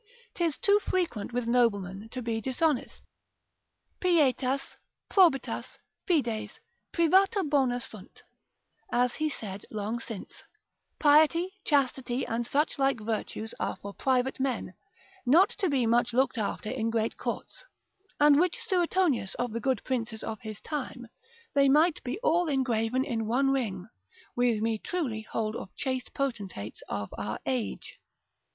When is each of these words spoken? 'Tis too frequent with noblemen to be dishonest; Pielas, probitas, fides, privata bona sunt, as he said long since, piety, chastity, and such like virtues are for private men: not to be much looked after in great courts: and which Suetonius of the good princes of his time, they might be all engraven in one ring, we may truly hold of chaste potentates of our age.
'Tis 0.33 0.57
too 0.57 0.79
frequent 0.81 1.31
with 1.31 1.45
noblemen 1.45 2.09
to 2.09 2.23
be 2.23 2.41
dishonest; 2.41 3.03
Pielas, 3.99 4.75
probitas, 5.11 5.77
fides, 6.07 6.59
privata 6.91 7.43
bona 7.47 7.79
sunt, 7.79 8.23
as 8.91 9.13
he 9.13 9.29
said 9.29 9.63
long 9.69 9.99
since, 9.99 10.43
piety, 10.97 11.53
chastity, 11.63 12.25
and 12.25 12.47
such 12.47 12.79
like 12.79 12.99
virtues 12.99 13.53
are 13.59 13.75
for 13.75 13.93
private 13.93 14.39
men: 14.39 14.73
not 15.27 15.49
to 15.49 15.69
be 15.69 15.85
much 15.85 16.13
looked 16.13 16.39
after 16.39 16.71
in 16.71 16.89
great 16.89 17.15
courts: 17.15 17.63
and 18.19 18.39
which 18.39 18.57
Suetonius 18.59 19.35
of 19.35 19.53
the 19.53 19.59
good 19.59 19.83
princes 19.83 20.23
of 20.23 20.41
his 20.41 20.59
time, 20.61 21.05
they 21.53 21.69
might 21.69 22.03
be 22.03 22.17
all 22.23 22.47
engraven 22.47 23.05
in 23.05 23.27
one 23.27 23.51
ring, 23.51 23.87
we 24.35 24.59
may 24.59 24.79
truly 24.79 25.21
hold 25.29 25.55
of 25.55 25.69
chaste 25.75 26.11
potentates 26.15 26.81
of 26.89 27.13
our 27.19 27.37
age. 27.45 27.99